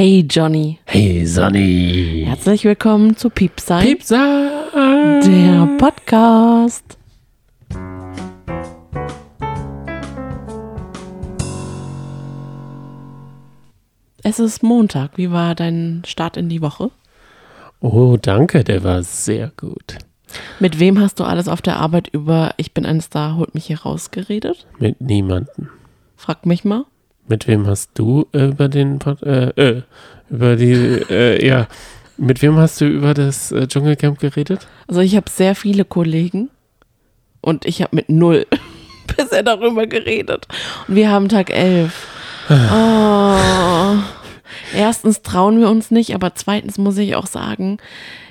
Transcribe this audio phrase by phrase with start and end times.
[0.00, 0.78] Hey Johnny.
[0.84, 2.22] Hey Sonny.
[2.24, 4.70] Herzlich willkommen zu Piepsein, Piepsa.
[4.72, 6.96] der Podcast.
[14.22, 15.18] Es ist Montag.
[15.18, 16.92] Wie war dein Start in die Woche?
[17.80, 19.98] Oh, danke, der war sehr gut.
[20.60, 23.66] Mit wem hast du alles auf der Arbeit über Ich bin ein Star, holt mich
[23.66, 24.64] hier raus geredet?
[24.78, 25.70] Mit niemanden.
[26.14, 26.84] Frag mich mal.
[27.28, 29.82] Mit wem hast du äh, über den Pod äh, äh,
[30.30, 31.68] über die äh, ja
[32.16, 34.66] mit wem hast du über das äh, Dschungelcamp geredet?
[34.88, 36.50] Also ich habe sehr viele Kollegen
[37.40, 38.46] und ich habe mit null
[39.16, 40.46] bisher darüber geredet.
[40.88, 42.08] Und wir haben Tag 11.
[42.50, 43.96] Oh.
[44.74, 47.78] Erstens trauen wir uns nicht, aber zweitens muss ich auch sagen,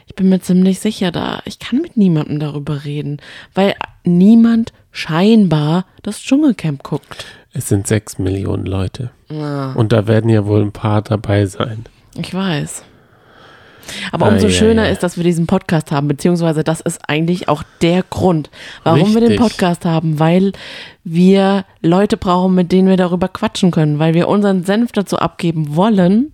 [0.07, 3.17] ich bin mir ziemlich sicher da, ich kann mit niemandem darüber reden,
[3.53, 7.25] weil niemand scheinbar das Dschungelcamp guckt.
[7.57, 11.85] Es sind sechs Millionen Leute Ah, und da werden ja wohl ein paar dabei sein.
[12.15, 12.83] ich weiß.
[14.11, 14.91] Aber umso Ei, ei, schöner ei.
[14.91, 18.49] ist, dass wir diesen Podcast haben, beziehungsweise das ist eigentlich auch der Grund,
[18.83, 19.39] warum wir den Richtig.
[19.39, 20.51] Podcast haben, weil
[21.05, 25.75] wir Leute brauchen, mit denen wir darüber quatschen können, weil wir unseren Senf dazu abgeben
[25.75, 26.33] wollen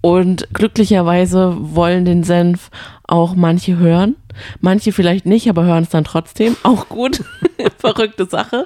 [0.00, 2.70] und glücklicherweise wollen den Senf
[3.06, 4.16] auch manche hören,
[4.60, 7.22] manche vielleicht nicht, aber hören es dann trotzdem, auch gut,
[7.78, 8.64] verrückte Sache.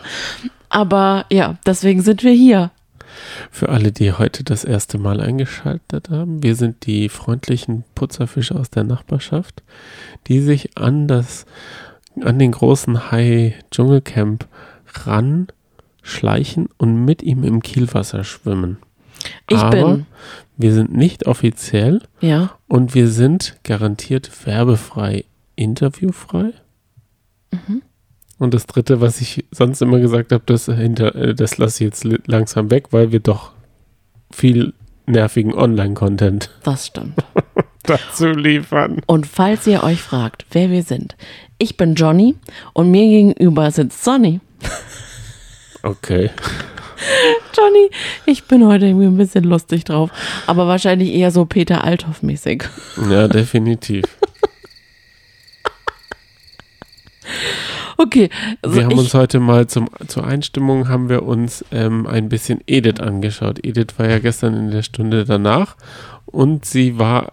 [0.68, 2.70] Aber ja, deswegen sind wir hier.
[3.50, 8.70] Für alle, die heute das erste Mal eingeschaltet haben, wir sind die freundlichen Putzerfische aus
[8.70, 9.62] der Nachbarschaft,
[10.26, 11.46] die sich an das,
[12.20, 14.46] an den großen Hai Dschungelcamp
[15.04, 18.78] ranschleichen und mit ihm im Kielwasser schwimmen.
[19.48, 20.06] Ich Aber bin,
[20.56, 25.24] wir sind nicht offiziell ja, und wir sind garantiert werbefrei,
[25.56, 26.52] interviewfrei.
[27.50, 27.82] Mhm.
[28.38, 31.88] Und das dritte, was ich sonst immer gesagt habe, das, hinter, äh, das lasse ich
[31.88, 33.52] jetzt langsam weg, weil wir doch
[34.30, 34.74] viel
[35.06, 37.14] nervigen Online-Content das stimmt.
[37.84, 39.00] dazu liefern.
[39.06, 41.16] Und falls ihr euch fragt, wer wir sind,
[41.58, 42.34] ich bin Johnny
[42.74, 44.40] und mir gegenüber sitzt Sonny.
[45.82, 46.30] Okay.
[47.56, 47.90] Johnny,
[48.24, 50.10] ich bin heute irgendwie ein bisschen lustig drauf,
[50.48, 52.64] aber wahrscheinlich eher so Peter Althoff-mäßig.
[53.08, 54.02] Ja, definitiv.
[57.98, 58.28] Okay,
[58.62, 62.60] also wir haben uns heute mal zum, zur Einstimmung haben wir uns ähm, ein bisschen
[62.66, 63.64] Edith angeschaut.
[63.64, 65.76] Edith war ja gestern in der Stunde danach
[66.26, 67.32] und sie war,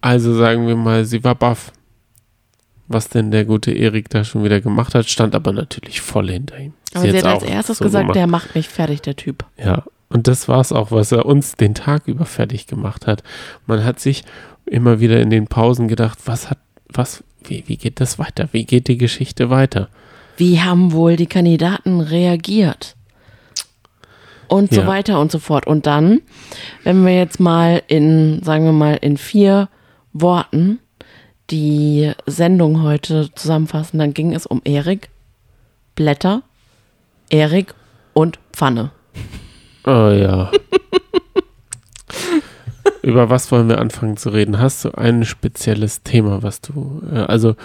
[0.00, 1.72] also sagen wir mal, sie war baff.
[2.88, 6.58] Was denn der gute Erik da schon wieder gemacht hat, stand aber natürlich voll hinter
[6.58, 6.72] ihm.
[6.92, 8.16] aber sie hat's hat als erstes so gesagt, gemacht.
[8.16, 9.44] der macht mich fertig, der Typ.
[9.56, 13.22] Ja, und das war es auch, was er uns den Tag über fertig gemacht hat.
[13.66, 14.24] Man hat sich
[14.66, 16.58] immer wieder in den Pausen gedacht, was hat,
[16.94, 18.48] was, wie, wie geht das weiter?
[18.52, 19.88] Wie geht die Geschichte weiter?
[20.36, 22.96] Wie haben wohl die Kandidaten reagiert?
[24.48, 24.86] Und so Ja.
[24.86, 25.66] weiter und so fort.
[25.66, 26.20] Und dann,
[26.84, 29.68] wenn wir jetzt mal in, sagen wir mal, in vier
[30.12, 30.78] Worten
[31.50, 35.08] die Sendung heute zusammenfassen, dann ging es um Erik,
[35.94, 36.42] Blätter,
[37.30, 37.74] Erik
[38.14, 38.90] und Pfanne.
[39.86, 40.50] Oh ja.
[43.02, 44.58] Über was wollen wir anfangen zu reden?
[44.58, 47.56] Hast du ein spezielles Thema, was du, äh, also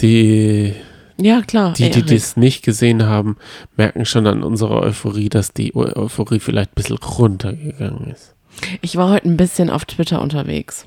[0.00, 0.74] die,
[1.18, 1.72] Ja, klar.
[1.74, 3.36] die, die das nicht gesehen haben,
[3.76, 8.34] merken schon an unserer Euphorie, dass die Eu- Euphorie vielleicht ein bisschen runtergegangen ist.
[8.80, 10.86] Ich war heute ein bisschen auf Twitter unterwegs.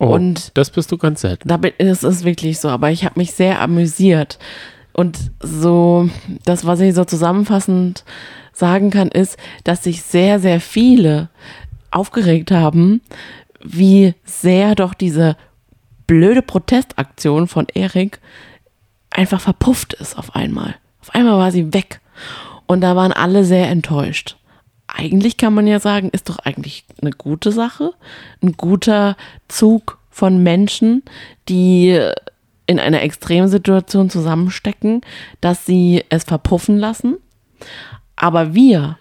[0.00, 1.48] Oh, Und das bist du ganz selten.
[1.48, 4.38] Damit ist es wirklich so, aber ich habe mich sehr amüsiert.
[4.92, 6.08] Und so,
[6.44, 8.04] das, was ich so zusammenfassend
[8.52, 11.28] sagen kann, ist, dass sich sehr, sehr viele
[11.94, 13.00] aufgeregt haben,
[13.62, 15.36] wie sehr doch diese
[16.06, 18.20] blöde Protestaktion von Erik
[19.10, 20.74] einfach verpufft ist auf einmal.
[21.00, 22.00] Auf einmal war sie weg.
[22.66, 24.36] Und da waren alle sehr enttäuscht.
[24.86, 27.92] Eigentlich kann man ja sagen, ist doch eigentlich eine gute Sache,
[28.42, 29.16] ein guter
[29.48, 31.02] Zug von Menschen,
[31.48, 32.00] die
[32.66, 35.00] in einer Extremsituation zusammenstecken,
[35.40, 37.16] dass sie es verpuffen lassen.
[38.16, 38.98] Aber wir,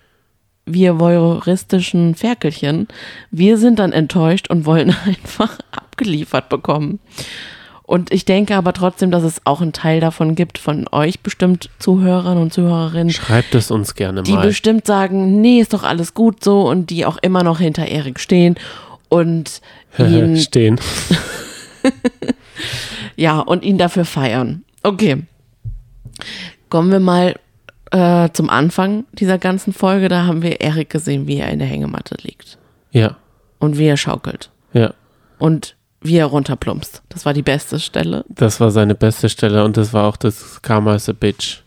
[0.66, 2.88] wir voyeuristischen Ferkelchen,
[3.32, 7.00] wir sind dann enttäuscht und wollen einfach abgeliefert bekommen.
[7.86, 11.70] Und ich denke aber trotzdem, dass es auch einen Teil davon gibt, von euch bestimmt
[11.80, 14.48] Zuhörern und Zuhörerinnen, Schreibt es uns gerne die mal.
[14.48, 18.20] bestimmt sagen, nee, ist doch alles gut so und die auch immer noch hinter Erik
[18.20, 18.56] stehen
[19.10, 19.62] und
[20.00, 20.80] ihn, Stehen.
[23.18, 24.64] ja, und ihn dafür feiern.
[24.82, 25.24] Okay.
[26.70, 27.36] Kommen wir mal
[27.94, 30.10] äh, zum Anfang dieser ganzen Folge.
[30.10, 32.58] Da haben wir Erik gesehen, wie er in der Hängematte liegt
[32.92, 33.18] Ja,
[33.60, 34.94] und wie er schaukelt ja.
[35.38, 37.02] und wie er runterplumpst.
[37.08, 38.26] Das war die beste Stelle.
[38.28, 41.62] Das war seine beste Stelle und das war auch das Karma is a Bitch.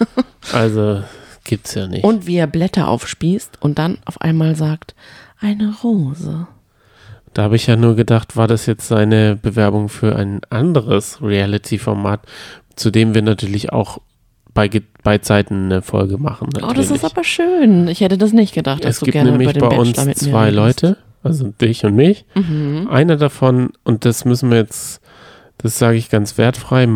[0.52, 1.02] also
[1.44, 2.04] gibt's ja nicht.
[2.04, 4.94] Und wie er Blätter aufspießt und dann auf einmal sagt,
[5.40, 6.46] eine Rose.
[7.32, 12.20] Da habe ich ja nur gedacht, war das jetzt seine Bewerbung für ein anderes Reality-Format,
[12.76, 14.00] zu dem wir natürlich auch
[14.54, 14.70] bei,
[15.02, 16.48] bei Zeiten eine Folge machen.
[16.52, 16.70] Natürlich.
[16.70, 17.88] Oh, das ist aber schön.
[17.88, 19.96] Ich hätte das nicht gedacht, dass es du gibt gerne nämlich über den bei uns
[19.96, 20.50] Bachelor zwei.
[20.50, 22.24] Leute, also dich und mich.
[22.34, 22.88] Mhm.
[22.90, 25.00] Einer davon, und das müssen wir jetzt,
[25.58, 26.88] das sage ich ganz wertfrei,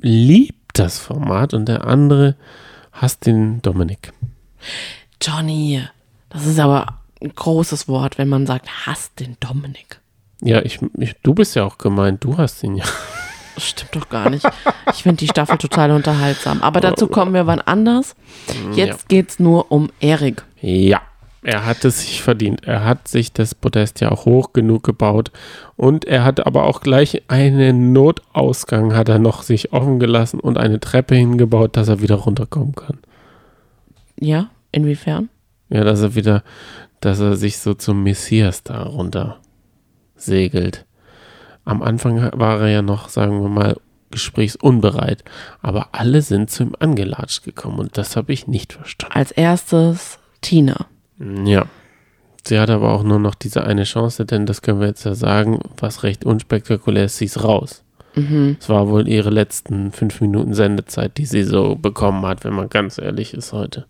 [0.00, 2.36] liebt das Format und der andere
[2.92, 4.12] hasst den Dominik.
[5.20, 5.82] Johnny,
[6.30, 10.00] das ist aber ein großes Wort, wenn man sagt, hasst den Dominik.
[10.42, 12.84] Ja, ich, ich, du bist ja auch gemeint, du hast ihn ja.
[13.56, 14.46] Stimmt doch gar nicht.
[14.92, 16.62] Ich finde die Staffel total unterhaltsam.
[16.62, 18.16] Aber dazu kommen wir wann anders.
[18.74, 20.42] Jetzt geht's nur um Erik.
[20.60, 21.02] Ja,
[21.44, 22.66] er hat es sich verdient.
[22.66, 25.30] Er hat sich das Podest ja auch hoch genug gebaut
[25.76, 30.56] und er hat aber auch gleich einen Notausgang hat er noch sich offen gelassen und
[30.56, 32.98] eine Treppe hingebaut, dass er wieder runterkommen kann.
[34.18, 35.28] Ja, inwiefern?
[35.68, 36.42] Ja, dass er wieder,
[37.00, 39.38] dass er sich so zum Messias da runter
[40.16, 40.86] segelt.
[41.64, 43.76] Am Anfang war er ja noch, sagen wir mal,
[44.10, 45.24] gesprächsunbereit,
[45.60, 49.16] aber alle sind zu ihm angelatscht gekommen und das habe ich nicht verstanden.
[49.16, 50.86] Als erstes Tina.
[51.44, 51.66] Ja.
[52.46, 55.14] Sie hat aber auch nur noch diese eine Chance, denn das können wir jetzt ja
[55.14, 57.82] sagen, was recht unspektakulär ist, sie ist raus.
[58.14, 58.58] Mhm.
[58.60, 62.68] Es war wohl ihre letzten fünf Minuten Sendezeit, die sie so bekommen hat, wenn man
[62.68, 63.86] ganz ehrlich ist heute.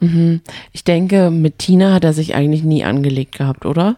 [0.00, 0.42] Mhm.
[0.72, 3.96] Ich denke, mit Tina hat er sich eigentlich nie angelegt gehabt, oder?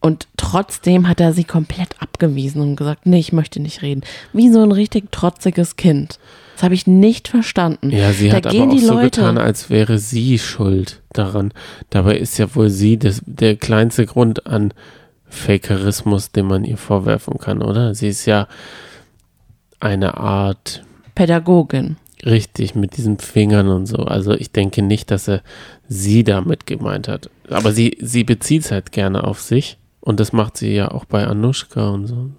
[0.00, 4.02] Und trotzdem hat er sie komplett abgewiesen und gesagt, nee, ich möchte nicht reden.
[4.32, 6.18] Wie so ein richtig trotziges Kind.
[6.54, 7.90] Das habe ich nicht verstanden.
[7.90, 11.52] Ja, sie Da hat aber auch so Leute- getan, als wäre sie schuld daran.
[11.90, 14.72] Dabei ist ja wohl sie das, der kleinste Grund an
[15.28, 17.94] Fakerismus, den man ihr vorwerfen kann, oder?
[17.94, 18.48] Sie ist ja
[19.80, 20.82] eine Art
[21.14, 21.96] Pädagogin.
[22.24, 23.98] Richtig, mit diesen Fingern und so.
[23.98, 25.42] Also ich denke nicht, dass er
[25.88, 27.30] sie damit gemeint hat.
[27.48, 29.77] Aber sie, sie bezieht es halt gerne auf sich.
[30.00, 32.30] Und das macht sie ja auch bei Anushka und so.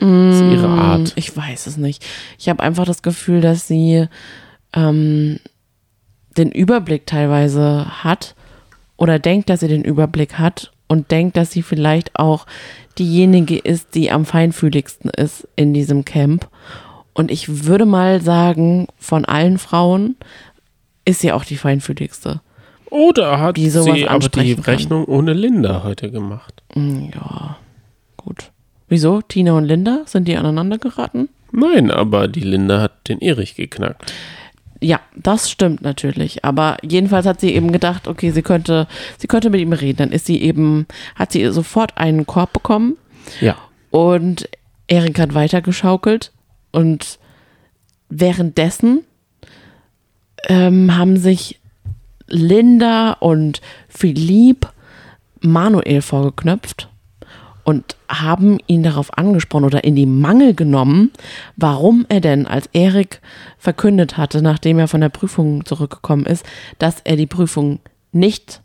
[0.00, 1.12] Das ist ihre Art.
[1.16, 2.04] Ich weiß es nicht.
[2.38, 4.08] Ich habe einfach das Gefühl, dass sie
[4.74, 5.38] ähm,
[6.36, 8.34] den Überblick teilweise hat
[8.96, 12.46] oder denkt, dass sie den Überblick hat und denkt, dass sie vielleicht auch
[12.98, 16.48] diejenige ist, die am feinfühligsten ist in diesem Camp.
[17.14, 20.16] Und ich würde mal sagen, von allen Frauen
[21.04, 22.40] ist sie auch die feinfühligste.
[22.96, 24.64] Oder hat Die sie aber die kann.
[24.64, 26.62] Rechnung ohne Linda heute gemacht?
[26.72, 27.56] Hm, Ja,
[28.16, 28.50] gut.
[28.88, 29.20] Wieso?
[29.20, 30.02] Tina und Linda?
[30.06, 31.28] Sind die aneinander geraten?
[31.52, 34.12] Nein, aber die Linda hat den Erich geknackt.
[34.80, 36.44] Ja, das stimmt natürlich.
[36.44, 38.86] Aber jedenfalls hat sie eben gedacht, okay, sie könnte,
[39.18, 39.96] sie könnte mit ihm reden.
[39.98, 42.96] Dann ist sie eben, hat sie sofort einen Korb bekommen
[43.40, 43.56] Ja.
[43.90, 44.48] und
[44.86, 46.30] Erik hat weitergeschaukelt
[46.72, 47.18] und
[48.08, 49.02] währenddessen
[50.48, 51.58] ähm, haben sich
[52.28, 54.68] Linda und Philipp
[55.40, 56.88] Manuel vorgeknöpft
[57.64, 61.10] und haben ihn darauf angesprochen oder in die Mangel genommen,
[61.56, 63.20] warum er denn, als Erik
[63.58, 66.46] verkündet hatte, nachdem er von der Prüfung zurückgekommen ist,
[66.78, 67.80] dass er die Prüfung
[68.12, 68.62] nicht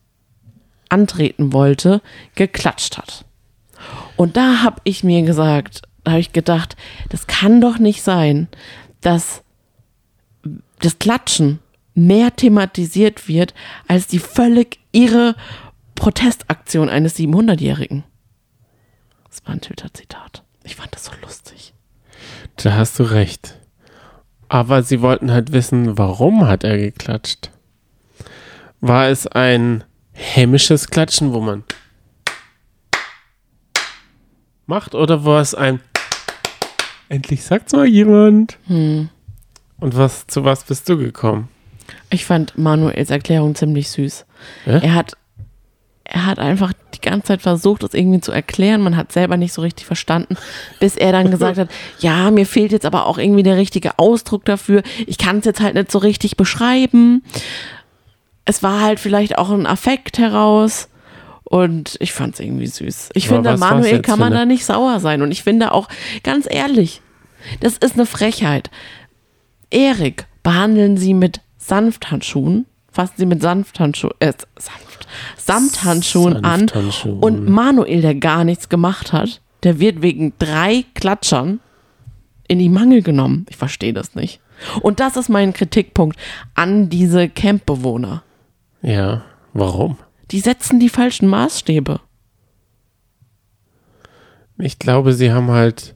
[0.90, 2.02] antreten wollte,
[2.36, 3.26] geklatscht hat.
[4.18, 6.76] Und da habe ich mir gesagt, da habe ich gedacht,
[7.10, 8.48] das kann doch nicht sein,
[9.02, 9.42] dass
[10.80, 11.60] das Klatschen
[11.94, 13.54] mehr thematisiert wird
[13.88, 15.36] als die völlig irre
[15.96, 18.04] Protestaktion eines 700-Jährigen.
[19.30, 20.44] Das war ein Twitter-Zitat.
[20.64, 21.74] Ich fand das so lustig.
[22.58, 23.58] Da hast du recht.
[24.50, 27.52] Aber sie wollten halt wissen, warum hat er geklatscht?
[28.82, 31.64] War es ein hämisches Klatschen, wo man
[34.66, 35.80] macht, oder war es ein
[37.10, 38.58] endlich sagt's mal jemand?
[38.68, 39.10] Hm.
[39.80, 41.50] Und was zu was bist du gekommen?
[42.10, 44.26] Ich fand Manuels Erklärung ziemlich süß.
[44.66, 44.80] Hä?
[44.82, 45.14] Er hat,
[46.04, 48.82] er hat einfach die ganze Zeit versucht, das irgendwie zu erklären.
[48.82, 50.36] Man hat selber nicht so richtig verstanden,
[50.80, 51.70] bis er dann gesagt hat,
[52.00, 54.84] ja, mir fehlt jetzt aber auch irgendwie der richtige Ausdruck dafür.
[55.08, 57.24] Ich kann es jetzt halt nicht so richtig beschreiben.
[58.46, 60.90] Es war halt vielleicht auch ein Affekt heraus.
[61.44, 63.10] Und ich fand es irgendwie süß.
[63.14, 65.22] Ich Aber finde, Manuel kann man da nicht sauer sein.
[65.22, 65.90] Und ich finde auch,
[66.24, 67.02] ganz ehrlich,
[67.60, 68.70] das ist eine Frechheit.
[69.70, 76.68] Erik, behandeln Sie mit Sanfthandschuhen, fassen Sie mit Sanfthandschuhen, äh, sanft, Samthandschuhen an.
[76.68, 77.20] Samthandschuhen.
[77.20, 81.60] Und Manuel, der gar nichts gemacht hat, der wird wegen drei Klatschern
[82.48, 83.46] in die Mangel genommen.
[83.50, 84.42] Ich verstehe das nicht.
[84.82, 86.18] Und das ist mein Kritikpunkt
[86.56, 88.24] an diese Campbewohner.
[88.82, 89.98] Ja, warum?
[90.32, 92.00] Die setzen die falschen Maßstäbe.
[94.58, 95.96] Ich glaube, sie haben halt.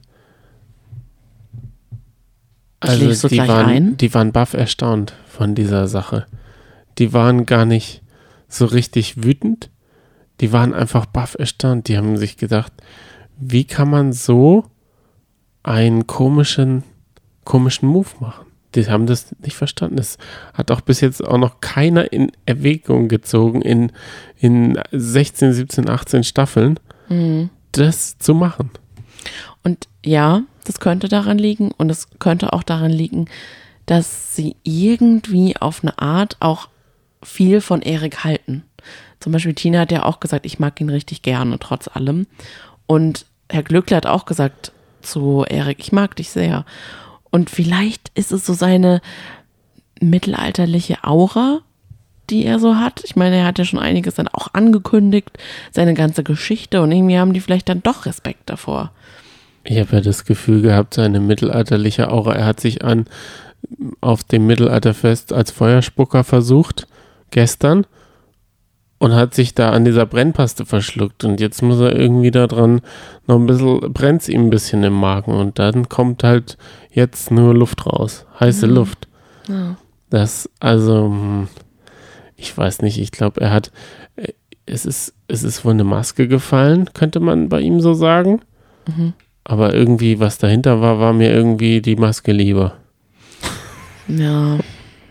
[2.80, 3.96] Also die waren, ein.
[3.96, 6.26] die waren baff erstaunt von dieser Sache.
[6.98, 8.02] Die waren gar nicht
[8.48, 9.70] so richtig wütend,
[10.40, 11.88] die waren einfach baff erstaunt.
[11.88, 12.72] Die haben sich gedacht,
[13.38, 14.64] wie kann man so
[15.62, 16.84] einen komischen,
[17.44, 18.46] komischen Move machen?
[18.74, 19.96] Die haben das nicht verstanden.
[19.96, 20.18] Das
[20.54, 23.92] hat auch bis jetzt auch noch keiner in Erwägung gezogen, in,
[24.38, 26.78] in 16, 17, 18 Staffeln,
[27.08, 27.50] Mhm.
[27.72, 28.70] das zu machen.
[29.64, 33.26] Und ja, das könnte daran liegen und es könnte auch daran liegen,
[33.86, 36.68] dass sie irgendwie auf eine Art auch
[37.22, 38.64] viel von Erik halten.
[39.20, 42.26] Zum Beispiel Tina hat ja auch gesagt, ich mag ihn richtig gerne, trotz allem.
[42.86, 46.64] Und Herr Glückler hat auch gesagt zu Erik, ich mag dich sehr.
[47.30, 49.00] Und vielleicht ist es so seine
[50.00, 51.60] mittelalterliche Aura,
[52.30, 53.02] die er so hat.
[53.04, 55.30] Ich meine, er hat ja schon einiges dann auch angekündigt,
[55.70, 58.90] seine ganze Geschichte und irgendwie haben die vielleicht dann doch Respekt davor.
[59.64, 63.06] Ich habe ja das Gefühl gehabt, seine mittelalterliche Aura, er hat sich an
[64.00, 66.86] auf dem Mittelalterfest als Feuerspucker versucht,
[67.30, 67.86] gestern,
[68.98, 71.24] und hat sich da an dieser Brennpaste verschluckt.
[71.24, 72.80] Und jetzt muss er irgendwie da dran
[73.26, 75.32] noch ein bisschen, brennt ihm ein bisschen im Magen.
[75.32, 76.56] Und dann kommt halt
[76.90, 78.24] jetzt nur Luft raus.
[78.40, 78.74] Heiße Mhm.
[78.74, 79.08] Luft.
[79.48, 79.76] Ja.
[80.08, 81.48] Das, also, hm,
[82.36, 83.70] ich weiß nicht, ich glaube, er hat,
[84.16, 84.32] äh,
[84.64, 88.40] es ist, es ist wohl eine Maske gefallen, könnte man bei ihm so sagen.
[88.88, 89.12] Mhm.
[89.44, 92.72] Aber irgendwie, was dahinter war, war mir irgendwie die Maske lieber.
[94.08, 94.58] Ja.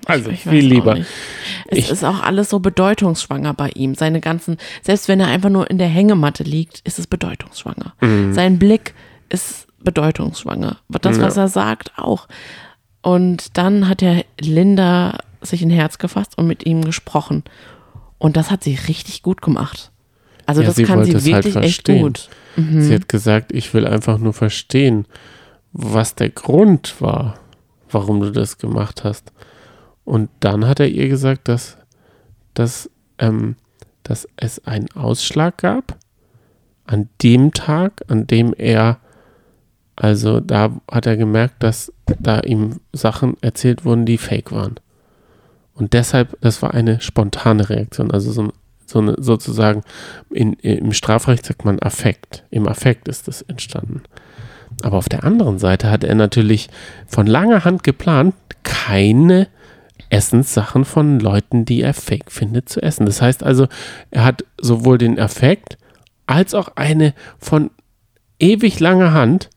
[0.07, 0.97] Also Ich viel weiß auch lieber.
[1.67, 3.95] Es Ich- ist auch alles so bedeutungsschwanger bei ihm.
[3.95, 7.93] Seine ganzen, selbst wenn er einfach nur in der Hängematte liegt, ist es bedeutungsschwanger.
[8.01, 8.33] Mhm.
[8.33, 8.93] Sein Blick
[9.29, 10.77] ist bedeutungsschwanger.
[11.01, 11.43] Das, was Ja.
[11.43, 12.27] er sagt, auch.
[13.01, 17.43] Und dann hat ja Linda sich ein Herz gefasst und mit ihm gesprochen.
[18.19, 19.91] Und das hat sie richtig gut gemacht.
[20.45, 22.01] Also Ja, das sie kann sie halt wirklich echt verstehen.
[22.01, 22.29] gut.
[22.55, 22.81] Mhm.
[22.81, 25.05] Sie hat gesagt, ich will einfach nur verstehen,
[25.73, 27.39] was der Grund war,
[27.95, 29.31] warum du das gemacht hast.
[30.03, 31.77] Und dann hat er ihr gesagt, dass,
[32.53, 33.55] dass, ähm,
[34.03, 35.97] dass es einen Ausschlag gab
[36.85, 38.99] an dem Tag, an dem er,
[39.95, 44.75] also da hat er gemerkt, dass da ihm Sachen erzählt wurden, die fake waren.
[45.73, 48.51] Und deshalb, das war eine spontane Reaktion, also so,
[48.85, 49.81] so eine, sozusagen
[50.29, 52.43] in, im Strafrecht sagt man Affekt.
[52.51, 54.03] Im Affekt ist das entstanden.
[54.83, 56.69] Aber auf der anderen Seite hat er natürlich
[57.07, 59.47] von langer Hand geplant, keine
[60.09, 63.05] Essenssachen von Leuten, die er fake findet, zu essen.
[63.05, 63.67] Das heißt also,
[64.11, 65.77] er hat sowohl den Affekt
[66.27, 67.71] als auch eine von
[68.39, 69.49] ewig langer Hand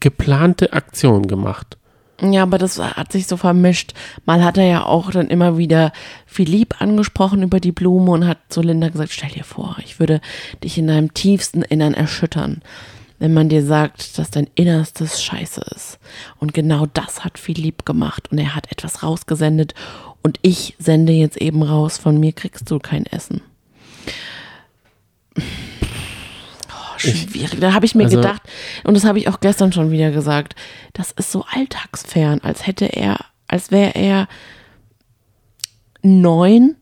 [0.00, 1.78] geplante Aktion gemacht.
[2.20, 3.92] Ja, aber das hat sich so vermischt.
[4.24, 5.92] Mal hat er ja auch dann immer wieder
[6.24, 10.20] Philipp angesprochen über die Blume und hat zu Linda gesagt, stell dir vor, ich würde
[10.64, 12.62] dich in deinem tiefsten Innern erschüttern,
[13.18, 15.98] wenn man dir sagt, dass dein Innerstes scheiße ist.
[16.38, 19.74] Und genau das hat Philipp gemacht und er hat etwas rausgesendet
[20.22, 23.42] und ich sende jetzt eben raus, von mir kriegst du kein Essen.
[25.38, 27.60] Oh, schwierig.
[27.60, 28.42] da habe ich mir also- gedacht,
[28.84, 30.54] und das habe ich auch gestern schon wieder gesagt,
[30.92, 33.18] das ist so alltagsfern, als hätte er,
[33.48, 34.28] als wäre er
[36.02, 36.76] neun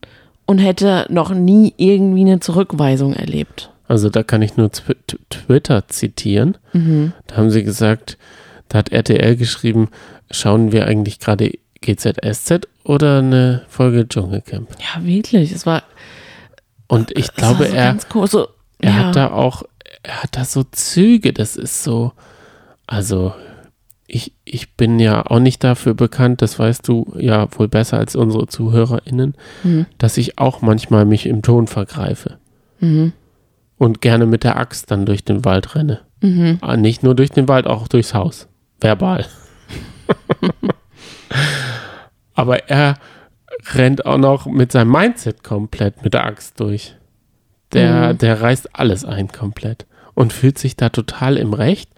[0.45, 3.71] und hätte noch nie irgendwie eine Zurückweisung erlebt.
[3.87, 6.57] Also da kann ich nur Twi- Tw- Twitter zitieren.
[6.73, 8.17] Da haben sie gesagt,
[8.69, 9.89] da hat RTL geschrieben,
[10.31, 11.51] schauen wir eigentlich gerade
[11.81, 14.69] GZSZ oder eine Folge Dschungelcamp?
[14.79, 15.51] Ja, wirklich.
[15.51, 15.83] Es war,
[16.87, 18.27] Und ich glaube, so er, cool.
[18.27, 18.47] So,
[18.79, 18.95] er ja.
[19.07, 19.63] hat da auch,
[20.03, 22.11] er hat da so Züge, das ist so,
[22.87, 23.33] also
[24.07, 28.15] ich, ich bin ja auch nicht dafür bekannt, das weißt du ja wohl besser als
[28.15, 29.85] unsere ZuhörerInnen, Mhm.
[29.97, 32.37] dass ich auch manchmal mich im Ton vergreife
[32.79, 33.13] Mhm.
[33.77, 36.01] Und gerne mit der Axt dann durch den Wald renne.
[36.21, 36.57] Mhm.
[36.61, 38.47] Ah, Nicht nur durch den Wald, auch durchs Haus.
[38.79, 39.25] Verbal.
[42.33, 42.95] Aber er
[43.73, 46.95] rennt auch noch mit seinem Mindset komplett mit der Axt durch.
[47.73, 48.17] Der, Mhm.
[48.19, 51.89] der reißt alles ein komplett und fühlt sich da total im Recht.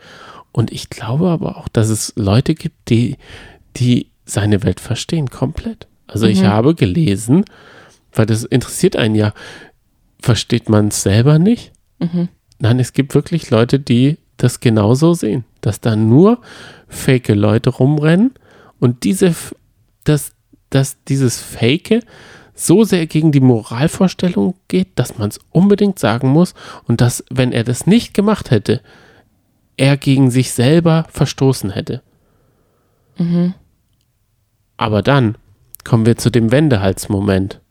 [0.52, 3.18] Und ich glaube aber auch, dass es Leute gibt, die,
[3.76, 5.88] die seine Welt verstehen komplett.
[6.08, 6.48] Also ich Mhm.
[6.48, 7.46] habe gelesen,
[8.14, 9.34] weil das interessiert einen ja,
[10.20, 11.72] versteht man es selber nicht?
[12.00, 12.30] Mhm.
[12.60, 16.42] Nein, es gibt wirklich Leute, die das genauso sehen, dass da nur
[16.88, 18.34] fake Leute rumrennen
[18.80, 19.34] und diese,
[20.04, 20.32] dass,
[20.70, 22.04] dass dieses Fake
[22.54, 26.54] so sehr gegen die Moralvorstellung geht, dass man es unbedingt sagen muss
[26.86, 28.82] und dass, wenn er das nicht gemacht hätte,
[29.78, 32.02] er gegen sich selber verstoßen hätte.
[33.18, 33.54] Mhm.
[34.76, 35.38] Aber dann
[35.84, 37.62] kommen wir zu dem Wendehalsmoment.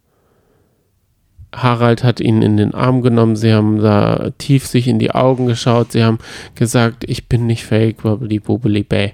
[1.55, 5.47] Harald hat ihn in den Arm genommen, sie haben da tief sich in die Augen
[5.47, 6.19] geschaut, sie haben
[6.55, 9.13] gesagt, ich bin nicht fake, bubbly bubbly bäh.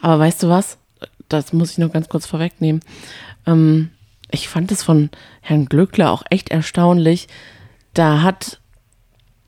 [0.00, 0.78] Aber weißt du was?
[1.28, 2.82] Das muss ich noch ganz kurz vorwegnehmen.
[3.46, 3.90] Ähm,
[4.30, 7.28] ich fand es von Herrn Glückler auch echt erstaunlich,
[7.94, 8.60] da hat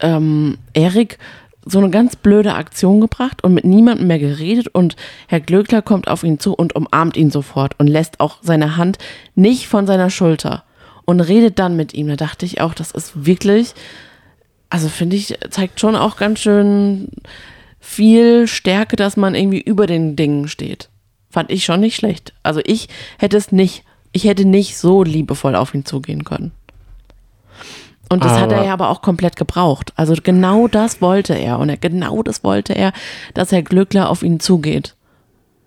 [0.01, 1.19] ähm, Erik
[1.67, 4.97] so eine ganz blöde Aktion gebracht und mit niemandem mehr geredet und
[5.29, 8.99] Herr Glöckler kommt auf ihn zu und umarmt ihn sofort und lässt auch seine Hand
[9.35, 10.65] nicht von seiner Schulter
[11.05, 12.09] und redet dann mit ihm.
[12.09, 13.75] Da dachte ich auch, das ist wirklich,
[14.69, 17.09] also finde ich, zeigt schon auch ganz schön
[17.81, 20.89] viel Stärke, dass man irgendwie über den Dingen steht.
[21.31, 22.33] Fand ich schon nicht schlecht.
[22.43, 22.89] Also ich
[23.19, 26.53] hätte es nicht, ich hätte nicht so liebevoll auf ihn zugehen können.
[28.13, 29.93] Und das hat er Aber- ja aber auch komplett gebraucht.
[29.95, 31.61] Also genau das wollte er.
[31.61, 32.93] Und er, genau das wollte er,
[33.35, 34.97] dass Herr Glückler auf ihn zugeht.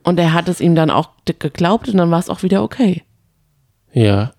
[0.04, 3.04] Und er hat es ihm dann auch geglaubt und dann war es auch wieder okay.
[3.94, 4.34] Ja.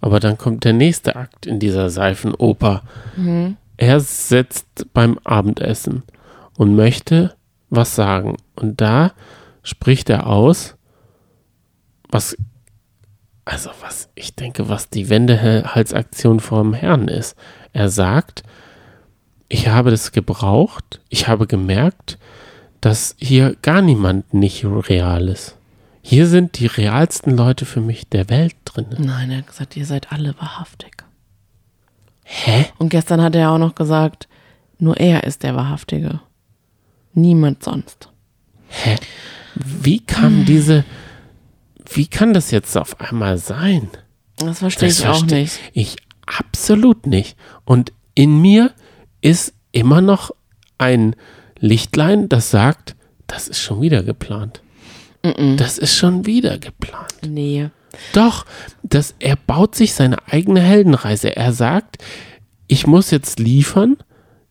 [0.00, 2.82] Aber dann kommt der nächste Akt in dieser Seifenoper.
[3.76, 6.02] Er sitzt beim Abendessen
[6.56, 7.34] und möchte
[7.70, 8.36] was sagen.
[8.56, 9.12] Und da
[9.62, 10.76] spricht er aus,
[12.10, 12.36] was,
[13.44, 17.36] also was, ich denke, was die Wendehalsaktion vom Herrn ist.
[17.72, 18.44] Er sagt,
[19.48, 22.18] ich habe das gebraucht, ich habe gemerkt,
[22.80, 25.57] dass hier gar niemand nicht real ist.
[26.10, 28.86] Hier sind die realsten Leute für mich der Welt drin.
[28.96, 31.04] Nein, er hat gesagt, ihr seid alle wahrhaftig.
[32.24, 32.64] Hä?
[32.78, 34.26] Und gestern hat er auch noch gesagt,
[34.78, 36.20] nur er ist der Wahrhaftige.
[37.12, 38.08] Niemand sonst.
[38.68, 38.96] Hä?
[39.54, 40.84] Wie kam diese,
[41.92, 43.90] wie kann das jetzt auf einmal sein?
[44.38, 45.60] Das verstehe Das ich auch versteh- nicht.
[45.74, 47.36] Ich absolut nicht.
[47.66, 48.72] Und in mir
[49.20, 50.30] ist immer noch
[50.78, 51.14] ein
[51.58, 52.96] Lichtlein, das sagt,
[53.26, 54.62] das ist schon wieder geplant.
[55.22, 57.12] Das ist schon wieder geplant.
[57.26, 57.70] Nee.
[58.12, 58.46] Doch,
[58.82, 61.34] das, er baut sich seine eigene Heldenreise.
[61.34, 61.98] Er sagt,
[62.66, 63.96] ich muss jetzt liefern,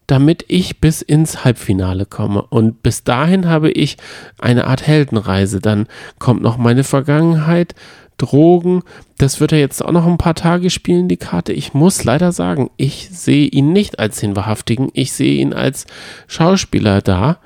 [0.08, 2.42] damit ich bis ins Halbfinale komme.
[2.42, 3.98] Und bis dahin habe ich
[4.40, 5.60] eine Art Heldenreise.
[5.60, 7.76] Dann kommt noch meine Vergangenheit,
[8.18, 8.84] Drogen.
[9.18, 11.54] Das wird er jetzt auch noch ein paar Tage spielen, die Karte.
[11.54, 14.90] Ich muss leider sagen, ich sehe ihn nicht als den Wahrhaftigen.
[14.94, 15.86] Ich sehe ihn als
[16.28, 17.40] Schauspieler da.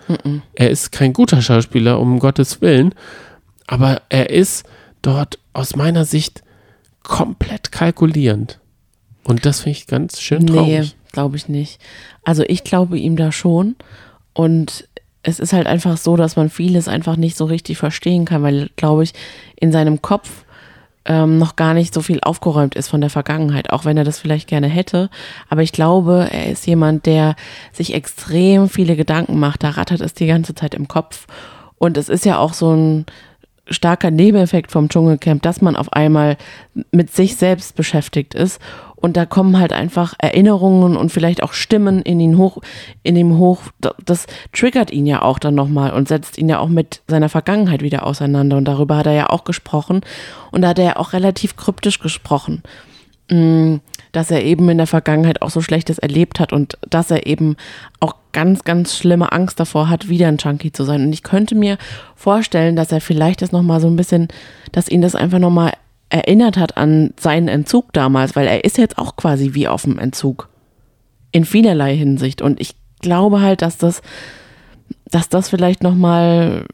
[0.56, 2.94] Er ist kein guter Schauspieler, um Gottes Willen.
[3.68, 4.66] Aber er ist
[5.01, 6.44] dort aus meiner Sicht
[7.03, 8.60] komplett kalkulierend.
[9.24, 10.96] Und das finde ich ganz schön Nee, traurig.
[11.12, 11.79] glaube ich nicht.
[12.24, 13.75] Also ich glaube ihm da schon.
[14.34, 14.88] Und
[15.24, 18.70] es ist halt einfach so, dass man vieles einfach nicht so richtig verstehen kann, weil,
[18.75, 19.14] glaube ich,
[19.55, 20.46] in seinem Kopf
[21.05, 24.20] ähm, noch gar nicht so viel aufgeräumt ist von der Vergangenheit, auch wenn er das
[24.20, 25.09] vielleicht gerne hätte.
[25.50, 27.35] Aber ich glaube, er ist jemand, der
[27.72, 29.64] sich extrem viele Gedanken macht.
[29.64, 31.25] Da rattert es die ganze Zeit im Kopf.
[31.77, 33.05] Und es ist ja auch so ein
[33.72, 36.38] starker Nebeneffekt vom Dschungelcamp, dass man auf einmal
[36.92, 38.60] mit sich selbst beschäftigt ist.
[38.96, 42.60] Und da kommen halt einfach Erinnerungen und vielleicht auch Stimmen in ihn hoch,
[43.01, 43.64] in ihm hoch.
[44.05, 47.81] Das triggert ihn ja auch dann nochmal und setzt ihn ja auch mit seiner Vergangenheit
[47.81, 48.57] wieder auseinander.
[48.57, 50.01] Und darüber hat er ja auch gesprochen.
[50.51, 52.62] Und da hat er ja auch relativ kryptisch gesprochen
[53.31, 53.79] mh,
[54.12, 57.56] dass er eben in der Vergangenheit auch so Schlechtes erlebt hat und dass er eben
[58.00, 61.06] auch ganz, ganz schlimme Angst davor hat, wieder ein Junkie zu sein.
[61.06, 61.78] Und ich könnte mir
[62.16, 64.28] vorstellen, dass er vielleicht das nochmal so ein bisschen,
[64.72, 65.74] dass ihn das einfach nochmal
[66.10, 69.98] erinnert hat an seinen Entzug damals, weil er ist jetzt auch quasi wie auf dem
[69.98, 70.50] Entzug.
[71.32, 72.42] In vielerlei Hinsicht.
[72.42, 74.02] Und ich glaube halt, dass das,
[75.06, 76.66] dass das vielleicht nochmal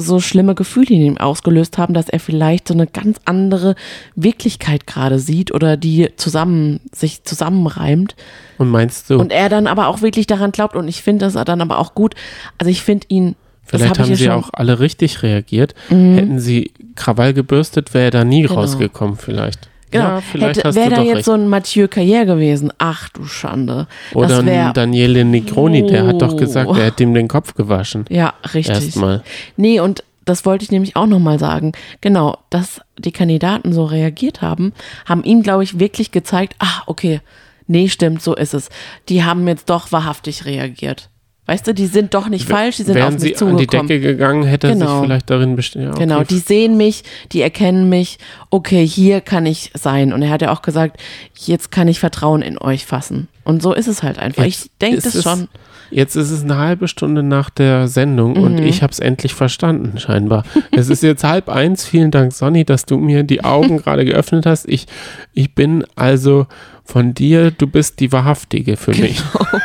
[0.00, 3.74] so schlimme Gefühle in ihm ausgelöst haben, dass er vielleicht so eine ganz andere
[4.16, 8.16] Wirklichkeit gerade sieht oder die zusammen, sich zusammenreimt.
[8.58, 11.34] Und meinst du, Und er dann aber auch wirklich daran glaubt und ich finde das
[11.44, 12.14] dann aber auch gut.
[12.58, 13.36] Also ich finde ihn,
[13.70, 14.44] das vielleicht hab haben sie schon, Mhm.
[14.44, 15.74] auch alle richtig reagiert.
[15.88, 18.54] Hätten sie Krawall gebürstet, wäre er da nie Genau.
[18.54, 19.68] rausgekommen, vielleicht.
[19.90, 21.24] Genau, Ja, wäre da jetzt recht.
[21.24, 22.72] so ein Mathieu Carrière gewesen.
[22.78, 23.86] Ach du Schande.
[24.14, 26.36] Oder ein Daniele Negroni, der hat doch Oh.
[26.36, 28.04] gesagt, er hätte ihm den Kopf gewaschen.
[28.08, 28.74] ja, richtig.
[28.84, 29.22] Erstmal.
[29.56, 31.72] Nee, und das wollte ich nämlich auch nochmal sagen.
[32.00, 34.72] Genau, dass die Kandidaten so reagiert haben,
[35.06, 37.20] haben ihm, glaube ich, wirklich gezeigt, ah, okay,
[37.66, 38.68] nee, stimmt, so ist es.
[39.08, 41.08] Die haben jetzt doch wahrhaftig reagiert.
[41.50, 43.66] Weißt du, die sind doch nicht falsch, die sind Wären auf sie mich an die
[43.66, 43.88] zugekommen.
[43.88, 44.98] Decke gegangen, hätte Genau.
[44.98, 45.84] sich vielleicht darin bestimmt.
[45.86, 45.98] Ja, okay.
[46.00, 48.18] Genau, die sehen mich, die erkennen mich,
[48.50, 50.12] okay, hier kann ich sein.
[50.12, 51.00] Und er hat ja auch gesagt,
[51.34, 53.26] jetzt kann ich Vertrauen in euch fassen.
[53.42, 54.44] Und so ist es halt einfach.
[54.44, 55.48] Jetzt ich denke ist das es- schon.
[55.92, 58.42] Jetzt ist es eine halbe Stunde nach der Sendung Mhm.
[58.44, 60.44] und ich habe es endlich verstanden, scheinbar.
[60.70, 61.84] es ist jetzt halb eins.
[61.84, 64.68] Vielen Dank, Sonny, dass du mir die Augen gerade geöffnet hast.
[64.68, 64.86] Ich,
[65.34, 66.46] ich bin also
[66.90, 69.20] von dir, du bist die Wahrhaftige für mich.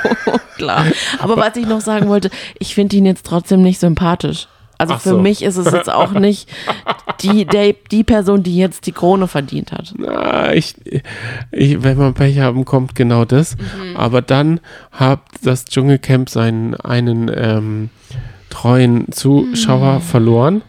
[0.58, 0.86] Klar.
[1.20, 4.48] Aber was ich noch sagen wollte, ich finde ihn jetzt trotzdem nicht sympathisch.
[4.78, 5.22] Also Ach für so.
[5.22, 6.50] mich ist es jetzt auch nicht
[7.22, 9.94] die, der, die Person, die jetzt die Krone verdient hat.
[9.98, 10.76] Na, ich,
[11.52, 13.56] ich, wenn wir Pech haben, kommt genau das.
[13.58, 13.96] Mhm.
[13.96, 14.60] Aber dann
[14.92, 17.90] hat das Dschungelcamp seinen einen ähm,
[18.50, 20.02] treuen Zuschauer Mhm.
[20.02, 20.62] verloren.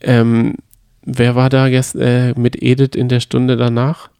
[0.00, 0.54] Ähm,
[1.02, 4.10] wer war da gest, äh, mit Edith in der Stunde danach?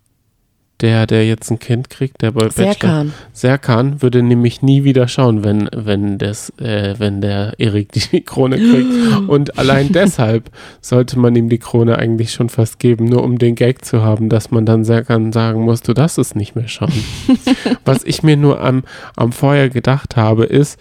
[0.81, 3.15] Der, der jetzt ein Kind kriegt, der bei Bachelor, Serkan.
[3.33, 8.59] Serkan würde nämlich nie wieder schauen, wenn, wenn, das, äh, wenn der Erik die Krone
[8.59, 8.91] kriegt.
[9.29, 13.55] Und allein deshalb sollte man ihm die Krone eigentlich schon fast geben, nur um den
[13.55, 16.93] Gag zu haben, dass man dann Serkan sagen muss, du darfst es nicht mehr schauen.
[17.85, 18.85] Was ich mir nur am,
[19.17, 20.79] am vorher gedacht habe, ist,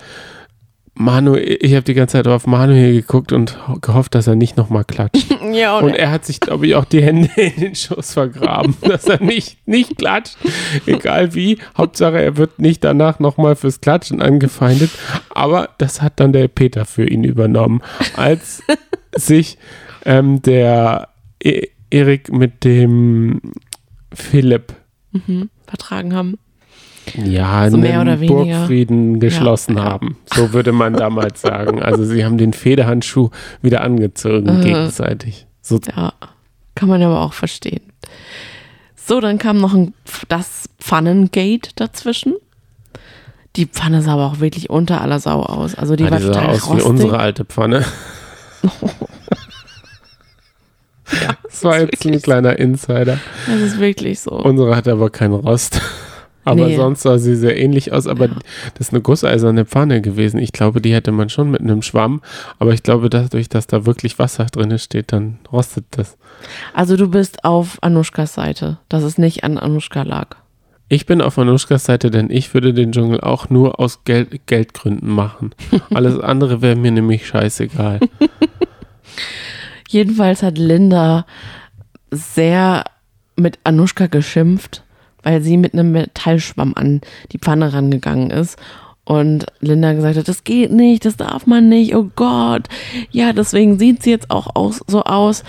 [1.00, 4.58] Manu, ich habe die ganze Zeit auf Manuel geguckt und ho- gehofft, dass er nicht
[4.58, 5.28] nochmal klatscht.
[5.54, 9.06] Ja, Und er hat sich, glaube ich, auch die Hände in den Schoß vergraben, dass
[9.06, 10.36] er nicht, nicht klatscht.
[10.86, 11.60] Egal wie.
[11.78, 14.90] Hauptsache, er wird nicht danach nochmal fürs Klatschen angefeindet.
[15.30, 17.82] Aber das hat dann der Peter für ihn übernommen,
[18.16, 18.62] als
[19.16, 19.58] sich
[20.06, 21.10] ähm, der
[21.42, 23.40] e Erik mit dem
[24.14, 24.74] Philipp
[25.14, 26.38] mhm, vertragen haben.
[27.15, 28.28] Ja, So mehr einen.
[28.28, 29.89] Burgfrieden geschlossen Ja, ja.
[29.91, 30.17] haben.
[30.34, 31.82] So würde man damals sagen.
[31.82, 33.30] Also sie haben den Federhandschuh
[33.62, 34.63] wieder angezogen Äh.
[34.63, 35.48] gegenseitig.
[35.62, 36.13] So Ja,
[36.76, 37.82] kann man aber auch verstehen.
[38.96, 39.93] So, dann kam noch ein,
[40.28, 42.34] das Pfannengate dazwischen.
[43.56, 45.76] Die Pfanne sah aber auch wirklich unter aller Sau aus.
[45.76, 46.86] Also die ja, war die sah total aus wie rostig.
[46.89, 47.86] unsere alte Pfanne.
[51.43, 53.17] das war jetzt ein kleiner Insider.
[53.48, 54.32] Das ist wirklich so.
[54.32, 55.82] Unsere hatte aber keinen Rost.
[56.48, 56.76] Aber Nee.
[56.78, 58.08] sonst sah sie sehr ähnlich aus.
[58.08, 58.36] Aber Ja.
[58.76, 60.40] das ist eine gusseiserne Pfanne gewesen.
[60.40, 62.22] Ich glaube, die hätte man schon mit einem Schwamm.
[62.58, 66.18] Aber ich glaube, dadurch, dass da wirklich Wasser drin steht, dann rostet das.
[66.74, 70.38] Also du bist auf Anushkas Seite, dass es nicht an Anushka lag.
[70.90, 75.10] Ich bin auf Anushkas Seite, denn ich würde den Dschungel auch nur aus Geld, Geldgründen
[75.10, 75.54] machen.
[75.94, 78.00] Alles andere wäre mir nämlich scheißegal.
[79.90, 81.26] Jedenfalls hat Linda
[82.12, 82.86] sehr
[83.36, 84.84] mit Anushka geschimpft,
[85.28, 87.02] weil sie mit einem Metallschwamm an
[87.34, 88.58] die Pfanne rangegangen ist.
[89.04, 92.70] Und Linda gesagt hat, das geht nicht, das darf man nicht, oh Gott.
[93.12, 95.44] Ja, deswegen sieht sie jetzt auch aus, so aus.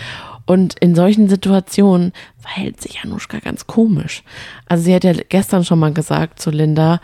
[0.46, 4.24] Und in solchen Situationen verhält sich Anushka ganz komisch.
[4.66, 7.00] Also sie hat ja gestern schon mal gesagt zu Linda,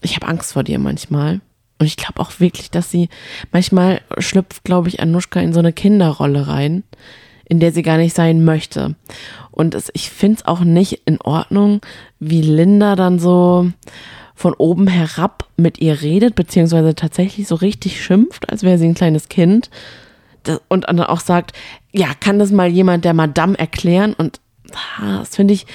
[0.00, 1.42] ich habe Angst vor dir manchmal.
[1.78, 3.10] Und ich glaube auch wirklich, dass sie
[3.52, 6.82] manchmal schlüpft, glaube ich, Anushka in so eine Kinderrolle rein,
[7.48, 8.94] in der sie gar nicht sein möchte.
[9.50, 11.80] Und es, ich finde es auch nicht in Ordnung,
[12.20, 13.70] wie Linda dann so
[14.34, 18.94] von oben herab mit ihr redet, beziehungsweise tatsächlich so richtig schimpft, als wäre sie ein
[18.94, 19.68] kleines Kind.
[20.68, 21.52] Und dann auch sagt,
[21.92, 24.14] ja, kann das mal jemand der Madame erklären?
[24.14, 24.40] Und
[24.98, 25.66] ah, das finde ich,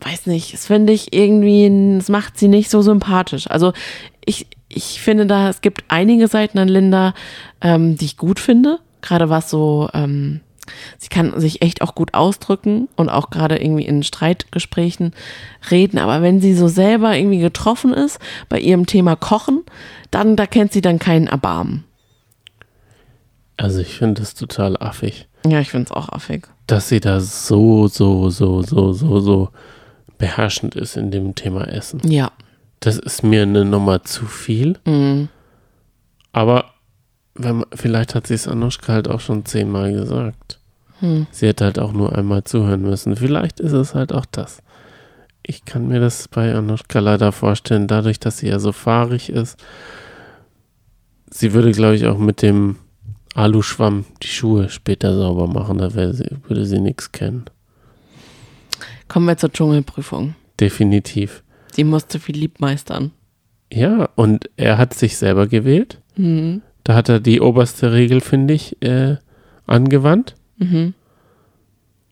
[0.00, 3.50] weiß nicht, das finde ich irgendwie, das macht sie nicht so sympathisch.
[3.50, 3.72] Also
[4.24, 7.14] ich, ich finde da, es gibt einige Seiten an Linda,
[7.62, 8.78] ähm, die ich gut finde.
[9.00, 10.40] Gerade was so, ähm,
[10.98, 15.12] sie kann sich echt auch gut ausdrücken und auch gerade irgendwie in Streitgesprächen
[15.70, 15.98] reden.
[15.98, 19.62] Aber wenn sie so selber irgendwie getroffen ist bei ihrem Thema Kochen,
[20.10, 21.84] dann, da kennt sie dann keinen Erbarmen.
[23.56, 26.46] Also ich finde das total affig, Ja, ich finde es auch affig.
[26.66, 29.48] dass sie da so, so, so, so, so, so
[30.16, 32.00] beherrschend ist in dem Thema Essen.
[32.04, 32.30] Ja.
[32.80, 34.78] Das ist mir eine Nummer zu viel.
[34.86, 35.28] Mhm.
[36.32, 36.66] Aber
[37.38, 40.58] wenn vielleicht hat sie es Anushka halt auch schon zehnmal gesagt.
[41.00, 41.26] Hm.
[41.30, 43.16] Sie hätte halt auch nur einmal zuhören müssen.
[43.16, 44.62] Vielleicht ist es halt auch das.
[45.42, 49.56] Ich kann mir das bei Anushka leider vorstellen, dadurch, dass sie ja so fahrig ist.
[51.30, 52.76] Sie würde, glaube ich, auch mit dem
[53.34, 55.78] Aluschwamm die Schuhe später sauber machen.
[55.78, 57.44] Da sie, würde sie nichts kennen.
[59.06, 60.34] Kommen wir zur Dschungelprüfung.
[60.58, 61.42] Definitiv.
[61.72, 63.12] Sie musste Philipp meistern.
[63.72, 66.00] Ja, und er hat sich selber gewählt.
[66.16, 66.62] Mhm.
[66.88, 69.16] Da hat er die oberste Regel, finde ich, äh,
[69.66, 70.36] angewandt.
[70.56, 70.94] Mhm.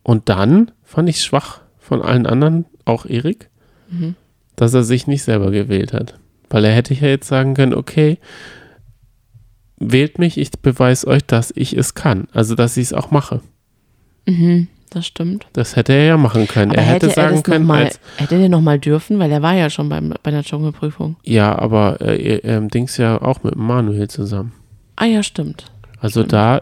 [0.03, 3.49] Und dann fand ich schwach von allen anderen, auch Erik,
[3.89, 4.13] Mhm.
[4.55, 6.19] dass er sich nicht selber gewählt hat.
[6.51, 8.19] Weil er hätte ja jetzt sagen können, okay,
[9.79, 12.27] wählt mich, ich beweise euch, dass ich es kann.
[12.31, 13.41] Also, dass ich es auch mache.
[14.27, 14.67] Mhm.
[14.91, 15.47] Das stimmt.
[15.53, 16.69] Das hätte er ja machen können.
[16.69, 19.31] Aber er hätte, hätte sagen noch können, mal, als, hätte der noch mal dürfen, weil
[19.31, 21.15] er war ja schon beim, bei der Dschungelprüfung.
[21.23, 24.53] ja, aber äh, ähm, Dings ja auch mit Manuel zusammen.
[24.97, 25.65] Ah ja, stimmt.
[26.01, 26.33] Also Stimmt.
[26.33, 26.61] da,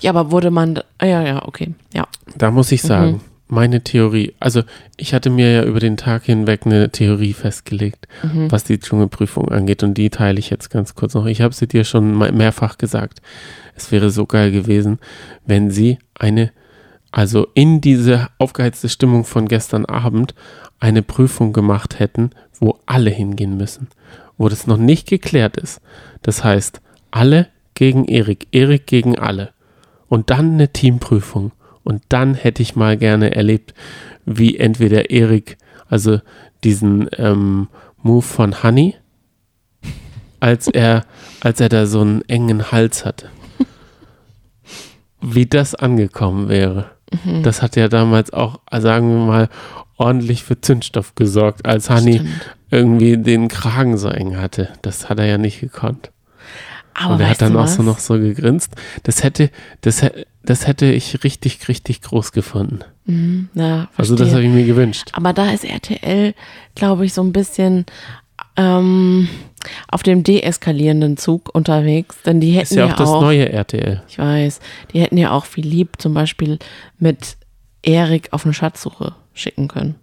[0.00, 2.06] Ja, aber wurde man, ah, ja, ja, okay, ja.
[2.36, 3.20] da muss ich sagen, Mhm.
[3.48, 4.62] meine Theorie, also
[4.96, 8.08] ich hatte mir ja über den Tag hinweg eine Theorie festgelegt.
[8.22, 8.50] Mhm.
[8.50, 9.82] was die Dschungelprüfung angeht.
[9.82, 11.26] Und die teile ich jetzt ganz kurz noch.
[11.26, 13.20] Ich habe sie dir schon mehrfach gesagt.
[13.76, 14.98] Es wäre so geil gewesen,
[15.46, 16.50] wenn sie eine,
[17.10, 20.34] also in diese aufgeheizte Stimmung von gestern Abend,
[20.80, 23.88] eine Prüfung gemacht hätten, wo alle hingehen müssen.
[24.38, 25.80] Wo das noch nicht geklärt ist.
[26.22, 26.80] Das heißt,
[27.12, 29.52] alle gegen Erik, Erik gegen alle.
[30.08, 31.52] Und dann eine Teamprüfung.
[31.84, 33.74] Und dann hätte ich mal gerne erlebt,
[34.24, 35.56] wie entweder Erik,
[35.88, 36.20] also
[36.64, 37.68] diesen ähm,
[38.02, 38.96] Move von Honey,
[40.40, 41.04] als er,
[41.40, 43.28] als er da so einen engen Hals hatte.
[45.20, 46.90] Wie das angekommen wäre.
[47.42, 49.48] Das hat ja damals auch, sagen wir mal,
[49.96, 52.56] ordentlich für Zündstoff gesorgt, als Hani Stimmt.
[52.70, 54.70] irgendwie den Kragen so eng hatte.
[54.82, 56.10] Das hat er ja nicht gekonnt.
[56.94, 57.74] Aber Und er hat dann auch was?
[57.76, 58.74] so noch so gegrinst.
[59.04, 59.50] Das hätte,
[59.80, 60.04] das,
[60.42, 62.80] das hätte ich richtig, richtig groß gefunden.
[63.06, 65.10] Mhm, ja, Also das habe ich mir gewünscht.
[65.14, 66.34] Aber da ist RTL,
[66.74, 67.86] glaube ich, so ein bisschen
[68.56, 69.28] ähm,
[69.88, 74.02] auf dem deeskalierenden Zug unterwegs, denn die hätten Ist ja auch das neue RTL.
[74.08, 74.60] ich weiß,
[74.92, 76.58] die hätten ja auch Philipp zum Beispiel
[76.98, 77.36] mit
[77.82, 79.94] Erik auf eine Schatzsuche schicken können.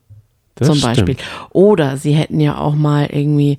[0.56, 0.96] Das zum stimmt.
[0.96, 1.16] Beispiel.
[1.52, 3.58] Oder sie hätten ja auch mal irgendwie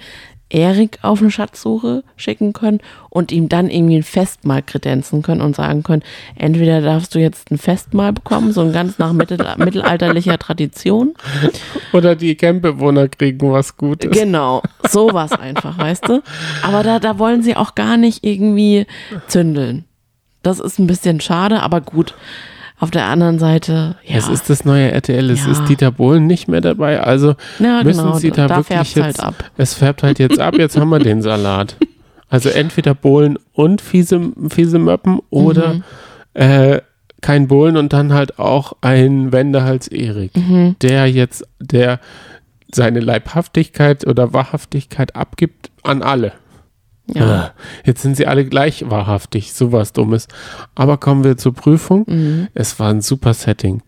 [0.51, 5.57] Erik auf eine Schatzsuche schicken können und ihm dann irgendwie ein Festmahl kredenzen können und
[5.57, 6.03] sagen können,
[6.37, 11.15] entweder darfst du jetzt ein Festmahl bekommen, so ein ganz nach mittel mittelalterlicher Tradition.
[11.93, 14.11] Oder die Campbewohner kriegen was Gutes.
[14.11, 16.23] Genau, sowas einfach, weißt du?
[16.63, 18.87] Aber da, da wollen sie auch gar nicht irgendwie
[19.29, 19.85] zündeln.
[20.43, 22.15] Das ist ein bisschen schade, aber gut.
[22.81, 24.17] Auf der anderen Seite, ja.
[24.17, 25.53] Es ist das neue RTL, es Ja.
[25.53, 29.05] ist Dieter Bohlen nicht mehr dabei, also ja, müssen genau, sie da, da wirklich jetzt,
[29.05, 29.35] halt ab.
[29.59, 31.77] es färbt halt jetzt ab, jetzt haben wir den Salat.
[32.33, 35.83] Also entweder Bohlen und fiese, fiese Möppen oder Mhm.
[36.35, 36.81] äh,
[37.21, 40.77] kein Bohlen und dann halt auch ein Wendehals Erik, Mhm.
[40.81, 41.99] der jetzt, der
[42.73, 46.31] seine Leibhaftigkeit oder Wahrhaftigkeit abgibt an alle.
[47.15, 47.25] Ja.
[47.25, 47.51] Ah,
[47.85, 50.29] Jetzt sind sie alle gleich wahrhaftig, sowas Dummes.
[50.75, 52.05] Aber kommen wir zur Prüfung.
[52.07, 52.49] Mhm.
[52.55, 53.83] Es war ein super Setting.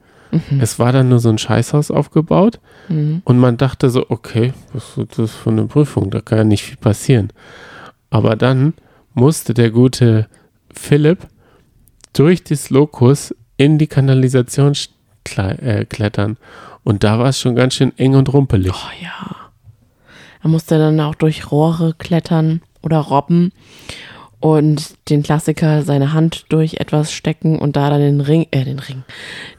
[0.61, 2.59] Es war dann nur so ein Scheißhaus aufgebaut
[2.89, 3.21] Mhm.
[3.27, 6.11] und man dachte so, okay, was ist das für eine Prüfung?
[6.11, 7.29] Da kann ja nicht viel passieren.
[8.09, 8.73] Aber dann
[9.13, 10.27] musste der gute
[10.75, 11.19] Philipp
[12.15, 14.73] durch das Lokus in die Kanalisation
[15.37, 16.39] äh, klettern.
[16.83, 18.73] Und da war es schon ganz schön eng und rumpelig.
[18.73, 19.37] Oh ja.
[20.43, 23.53] Er musste dann auch durch Rohre klettern oder robben
[24.41, 28.81] und den Klassiker seine Hand durch etwas stecken und da dann den Ring, äh, den
[28.81, 29.05] Ring,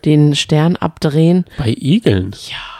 [0.03, 1.45] den Stern abdrehen.
[1.57, 2.31] Bei Igeln?
[2.49, 2.72] Ja.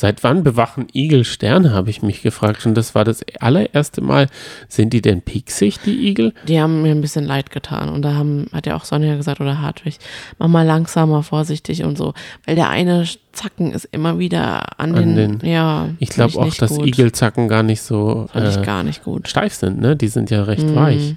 [0.00, 2.64] Seit wann bewachen Igel Sterne, habe ich mich gefragt.
[2.64, 4.28] Und das war das allererste Mal.
[4.66, 6.32] Sind die denn pieksig, die Igel?
[6.48, 7.90] Die haben mir ein bisschen leid getan.
[7.90, 9.98] Und da haben, hat ja auch Sonja gesagt oder Hartwig,
[10.38, 12.14] mach mal langsamer, vorsichtig und so.
[12.46, 15.90] Weil der eine Zacken ist immer wieder an, An den, den- ja.
[15.98, 16.86] Ich glaube auch, dass gut.
[16.86, 19.28] Igelzacken gar nicht so äh, gar nicht gut.
[19.28, 19.96] steif sind, ne?
[19.96, 20.74] Die sind ja recht Mhm.
[20.76, 21.16] weich.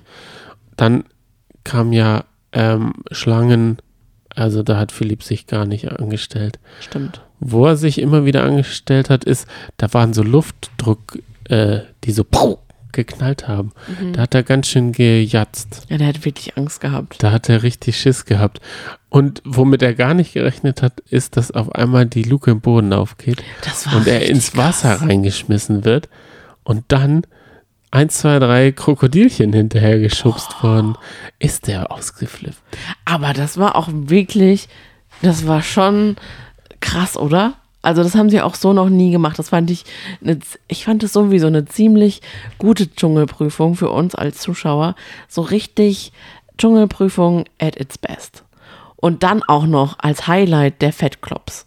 [0.76, 1.06] Dann
[1.64, 3.78] kam ja ähm, Schlangen,
[4.36, 6.60] also da hat Philipp sich gar nicht angestellt.
[6.82, 7.22] Stimmt.
[7.46, 12.24] Wo er sich immer wieder angestellt hat, ist, da waren so Luftdruck, äh, die so
[12.24, 12.60] pow,
[12.94, 13.72] geknallt haben.
[14.00, 14.14] Mhm.
[14.14, 15.86] Da hat er ganz schön gejatzt.
[15.90, 17.22] Ja, der hat wirklich Angst gehabt.
[17.22, 18.62] Da hat er richtig Schiss gehabt.
[19.10, 22.94] Und womit er gar nicht gerechnet hat, ist, dass auf einmal die Luke im Boden
[22.94, 23.44] aufgeht
[23.96, 25.10] und er ins Wasser krass.
[25.10, 26.08] reingeschmissen wird
[26.64, 27.24] und dann
[27.92, 30.98] eins, zwei, drei Krokodilchen hinterher geschubst worden.
[31.40, 32.58] Ist der ausgeflippt.
[33.06, 34.68] Aber das war auch wirklich,
[35.22, 36.16] das war schon
[36.84, 37.54] krass, oder?
[37.82, 39.40] Also das haben sie auch so noch nie gemacht.
[39.40, 39.84] Das fand ich,
[40.22, 42.22] eine, ich fand es sowieso eine ziemlich
[42.58, 44.96] gute Dschungelprüfung für uns als Zuschauer.
[45.28, 46.14] So richtig
[46.58, 48.44] Dschungelprüfung at its best.
[48.96, 51.66] Und dann auch noch als Highlight der Fettklops.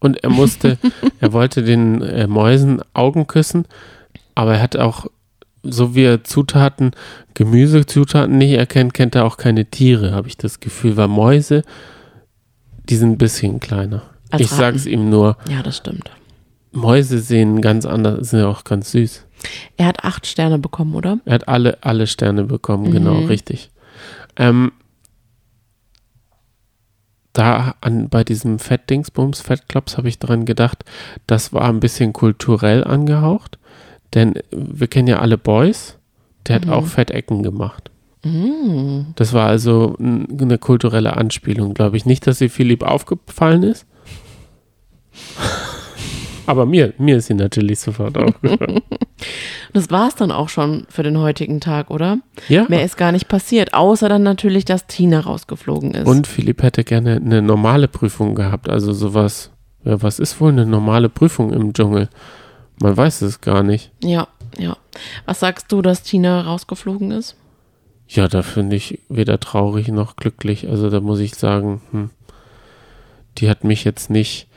[0.00, 0.78] Und er musste,
[1.20, 3.64] er wollte den äh, Mäusen Augen küssen,
[4.36, 5.06] aber er hat auch,
[5.64, 6.92] so wie er Zutaten,
[7.34, 11.62] Gemüsezutaten nicht erkennt, kennt er auch keine Tiere, habe ich das Gefühl, weil Mäuse,
[12.88, 14.02] die sind ein bisschen kleiner.
[14.30, 16.10] Als ich sag's ihm nur, Ja, das stimmt.
[16.72, 19.24] Mäuse sehen ganz anders, sind ja auch ganz süß.
[19.76, 21.18] Er hat acht Sterne bekommen, oder?
[21.24, 23.26] Er hat alle, alle Sterne bekommen, genau, Mhm.
[23.26, 23.70] richtig.
[24.36, 24.72] Ähm,
[27.32, 30.84] da an, bei diesem Fettdingsbums, Fettklops, habe ich dran gedacht,
[31.26, 33.58] das war ein bisschen kulturell angehaucht,
[34.14, 35.96] denn wir kennen ja alle Boys,
[36.46, 37.90] der hat auch Fettecken gemacht.
[38.24, 39.12] Mm.
[39.14, 42.06] Das war also eine kulturelle Anspielung, glaube ich.
[42.06, 43.86] Nicht, dass sie Philipp aufgefallen ist.
[46.46, 48.80] Aber mir, mir ist sie natürlich sofort aufgefallen.
[49.72, 52.18] Das war es dann auch schon für den heutigen Tag, oder?
[52.48, 52.66] Ja.
[52.68, 56.06] Mehr ist gar nicht passiert, außer dann natürlich, dass Tina rausgeflogen ist.
[56.06, 58.68] Und Philipp hätte gerne eine normale Prüfung gehabt.
[58.68, 59.50] Also sowas,
[59.84, 62.08] ja, was ist wohl eine normale Prüfung im Dschungel?
[62.80, 63.90] Man weiß es gar nicht.
[64.02, 64.76] Ja, ja.
[65.26, 67.36] Was sagst du, dass Tina rausgeflogen ist?
[68.08, 70.68] Ja, da finde ich weder traurig noch glücklich.
[70.68, 72.10] Also da muss ich sagen, hm,
[73.36, 74.47] die hat mich jetzt nicht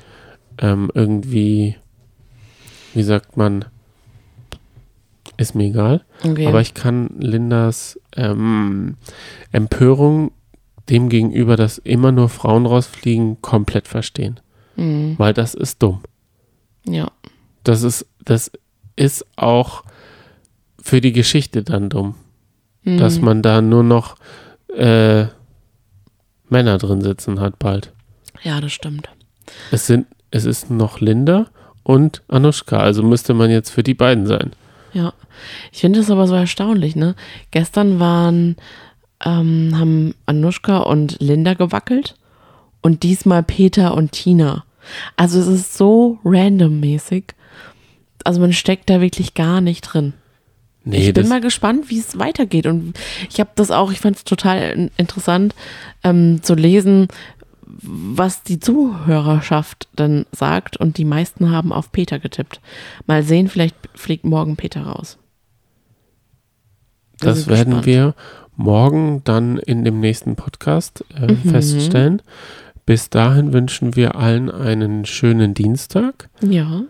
[0.57, 1.75] ähm, irgendwie,
[2.93, 3.65] wie sagt man,
[5.37, 6.03] ist mir egal.
[6.23, 6.47] Okay.
[6.47, 8.97] Aber ich kann Lindas ähm,
[9.51, 10.31] Empörung
[10.89, 14.39] dem gegenüber, dass immer nur Frauen rausfliegen, komplett verstehen.
[14.75, 15.15] Mhm.
[15.17, 16.01] Weil das ist dumm.
[16.85, 17.11] Ja.
[17.63, 18.51] Das ist, das
[18.95, 19.83] ist auch
[20.81, 22.15] für die Geschichte dann dumm.
[22.83, 22.97] Mhm.
[22.97, 24.15] Dass man da nur noch
[24.75, 25.25] äh,
[26.49, 27.93] Männer drin sitzen hat bald.
[28.43, 29.09] Ja, das stimmt.
[29.71, 31.47] Es sind es ist noch Linda
[31.83, 32.77] und Anushka.
[32.77, 34.51] Also müsste man jetzt für die beiden sein.
[34.93, 35.13] Ja,
[35.71, 37.15] ich finde das aber so erstaunlich, ne?
[37.51, 38.55] Gestern waren,
[39.23, 42.15] ähm, haben Anushka und Linda gewackelt
[42.81, 44.65] und diesmal Peter und Tina.
[45.15, 47.25] Also es ist so randommäßig.
[48.23, 50.13] Also man steckt da wirklich gar nicht drin.
[50.83, 52.65] Nee, ich bin mal gespannt, wie es weitergeht.
[52.65, 52.93] Und
[53.29, 55.53] ich habe das auch, ich fand es total in- interessant
[56.03, 57.07] ähm, zu lesen,
[57.81, 60.77] was die Zuhörerschaft dann sagt.
[60.77, 62.61] Und die meisten haben auf Peter getippt.
[63.07, 65.17] Mal sehen, vielleicht fliegt morgen Peter raus.
[67.19, 67.85] Wir das werden gespannt.
[67.85, 68.15] wir
[68.55, 71.37] morgen dann in dem nächsten Podcast äh, Mhm.
[71.49, 72.21] feststellen.
[72.85, 76.29] Bis dahin wünschen wir allen einen schönen Dienstag.
[76.41, 76.81] Ja,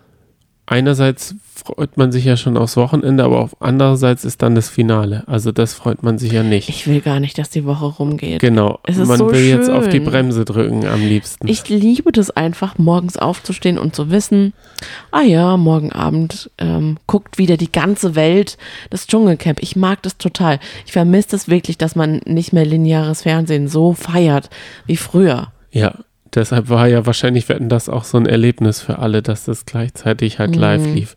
[0.72, 5.26] Einerseits freut man sich ja schon aufs Wochenende, aber auf andererseits ist dann das Finale.
[5.28, 6.70] Also das freut man sich ja nicht.
[6.70, 8.40] ich will gar nicht, dass die Woche rumgeht.
[8.40, 8.80] genau.
[8.84, 10.06] Es ist man so will jetzt auf die schön.
[10.06, 11.46] Bremse drücken am liebsten.
[11.50, 14.54] Ich liebe das einfach, morgens aufzustehen und zu wissen,
[15.12, 18.58] ah ja, morgen Abend ähm, guckt wieder die ganze Welt
[18.90, 19.62] das Dschungelcamp.
[19.62, 20.58] Ich mag das total.
[20.86, 24.50] Ich vermisse das wirklich, dass man nicht mehr lineares Fernsehen so feiert
[24.86, 25.52] wie früher.
[25.74, 25.96] Ja,
[26.36, 30.40] deshalb war ja wahrscheinlich werden das auch so ein Erlebnis für alle, dass das gleichzeitig
[30.40, 30.94] halt live Mhm.
[30.96, 31.16] lief.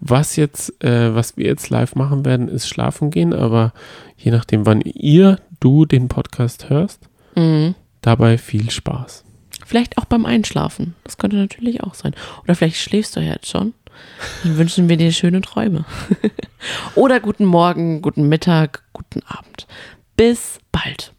[0.00, 3.72] Was jetzt, äh, was wir jetzt live machen werden, ist schlafen gehen, aber
[4.16, 7.74] je nachdem, wann ihr, du den Podcast hörst, Mhm.
[8.02, 9.24] dabei viel Spaß.
[9.66, 10.94] Vielleicht auch beim Einschlafen.
[11.04, 12.14] Das könnte natürlich auch sein.
[12.44, 13.72] Oder vielleicht schläfst du ja jetzt schon.
[14.42, 15.84] Dann wünschen wir dir schöne Träume.
[16.94, 19.66] Oder guten Morgen, guten Mittag, guten Abend.
[20.16, 21.12] Bis bald.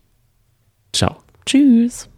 [0.94, 1.18] Ciao.
[1.46, 2.11] Tschüss.